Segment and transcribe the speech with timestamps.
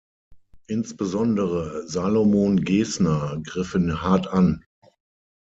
[0.65, 4.65] Insbesondere Salomon Gesner griff ihn hart an.